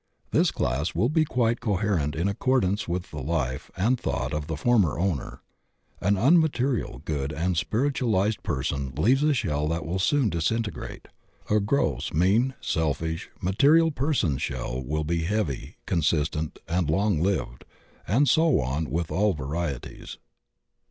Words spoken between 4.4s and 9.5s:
the former owner. An unmaterial, good, and spiritualized person leaves a